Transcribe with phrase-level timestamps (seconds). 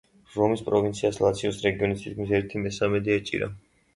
[0.35, 3.51] რომის პროვინციას ლაციოს რეგიონის თითქმის ერთი მესამედი ეჭირა.